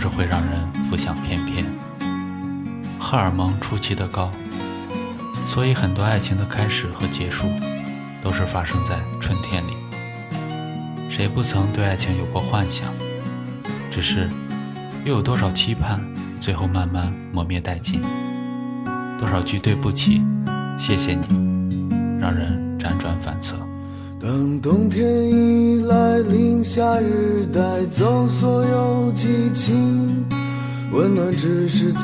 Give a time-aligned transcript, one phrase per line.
[0.00, 1.62] 总是会让人浮想翩翩，
[2.98, 4.30] 荷尔蒙出奇的高，
[5.46, 7.46] 所以很多爱情的开始和结束，
[8.22, 9.76] 都是发生在春天里。
[11.10, 12.88] 谁不曾对爱情有过幻想？
[13.90, 14.26] 只是，
[15.04, 16.00] 又有多少期盼，
[16.40, 18.00] 最后慢慢磨灭殆尽？
[19.18, 20.22] 多少句对不起、
[20.78, 21.26] 谢谢你，
[22.18, 23.69] 让人辗转反侧。
[24.22, 30.26] 当冬天已来临，夏日带走所有激情，
[30.92, 32.02] 温暖只是暂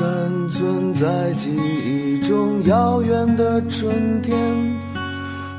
[0.49, 1.51] 存在记
[1.85, 4.35] 忆中遥远的春天。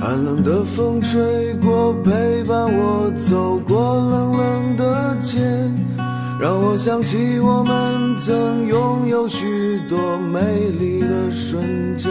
[0.01, 5.39] 寒冷的风吹过，陪伴我走过冷冷的街，
[6.41, 12.11] 让我想起我们曾拥有许多美丽的瞬间。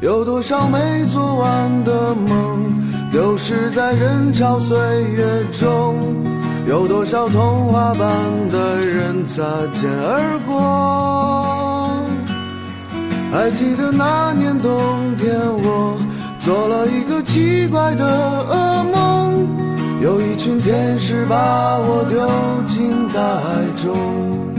[0.00, 2.70] 有多少没做完的梦，
[3.10, 5.96] 丢失在人潮岁月中？
[6.68, 8.08] 有多少童话般
[8.50, 12.04] 的人擦肩而过？
[13.32, 14.70] 还记得那年冬
[15.18, 15.96] 天，我。
[16.40, 18.04] 做了一个奇怪的
[18.48, 19.48] 噩梦，
[20.00, 22.24] 有一群天使把我丢
[22.64, 24.55] 进大海中。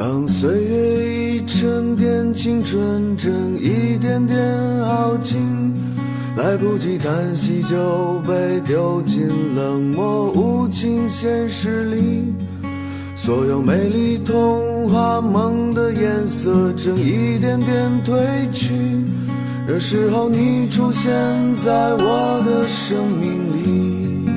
[0.00, 4.38] 当岁月已沉淀，青春正一点点
[4.82, 5.74] 耗尽，
[6.38, 12.34] 来不及叹息就被丢进冷漠无情现实里。
[13.14, 18.16] 所有美丽童话梦的颜色正一点点褪
[18.52, 18.72] 去。
[19.68, 21.12] 这时候你出现
[21.56, 24.30] 在我的生命里，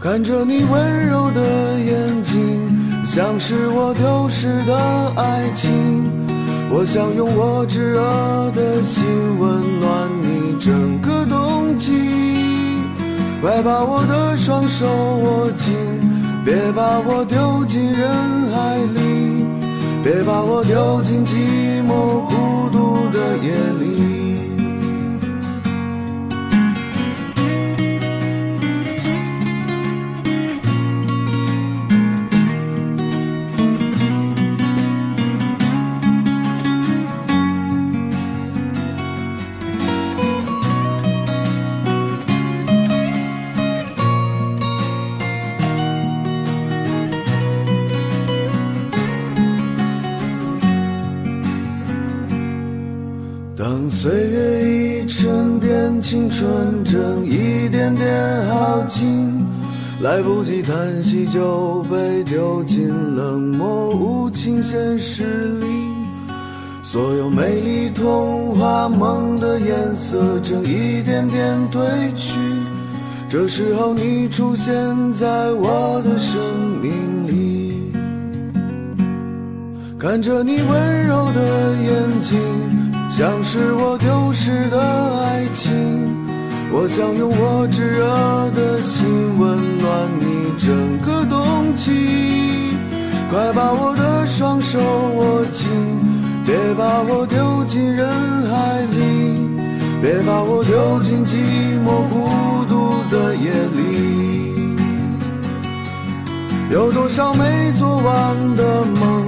[0.00, 2.65] 看着你温柔的眼睛，
[3.06, 4.76] 像是我丢失的
[5.14, 5.72] 爱情。
[6.68, 8.00] 我想用我炙热
[8.50, 9.04] 的心
[9.38, 11.92] 温暖你整个冬季。
[13.40, 15.72] 快把我的双手握紧，
[16.44, 19.46] 别把我丢进人海里，
[20.02, 22.96] 别把我丢进寂寞孤独。
[23.12, 24.05] 的夜里。
[54.06, 59.44] 岁月已沉淀，青春正一点点耗尽，
[60.00, 62.86] 来不及叹息就被丢进
[63.16, 65.24] 冷漠无情现实
[65.58, 65.66] 里。
[66.84, 71.84] 所有美丽童话梦的颜色正一点点褪
[72.14, 72.32] 去，
[73.28, 74.72] 这时候你出现
[75.14, 76.40] 在我的生
[76.80, 77.92] 命里，
[79.98, 82.65] 看着你温柔的眼睛。
[83.16, 85.72] 像是我丢失的爱情，
[86.70, 88.04] 我想用我炙热
[88.54, 92.76] 的心温暖你整个冬季。
[93.30, 95.66] 快把我的双手握紧，
[96.44, 98.06] 别把我丢进人
[98.50, 99.48] 海里，
[100.02, 101.38] 别把我丢进寂
[101.80, 104.76] 寞孤独的夜里。
[106.70, 109.24] 有多少没做完的梦，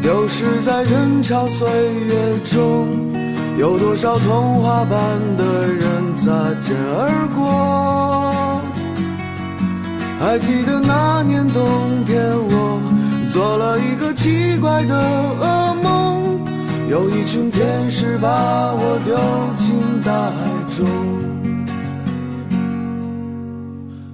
[0.00, 1.68] 丢失在人潮岁
[2.06, 3.14] 月中？
[3.58, 8.60] 有多少童话般的人擦肩而过？
[10.20, 12.80] 还记得那年冬天，我
[13.30, 14.94] 做了一个奇怪的
[15.40, 16.38] 噩梦，
[16.90, 19.16] 有一群天使把我丢
[19.56, 19.74] 进
[20.04, 20.36] 大海
[20.76, 20.86] 中。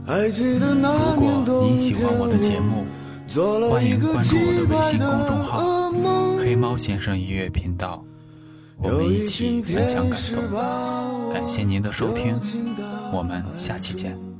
[0.06, 2.28] 还记得那年冬天，我
[3.26, 4.36] 做了一个奇
[4.68, 5.04] 怪的
[5.50, 8.04] 噩梦，黑猫先生音乐频道。
[8.82, 12.38] 我们一起分享感动，感谢您的收听，
[13.12, 14.31] 我们下期见。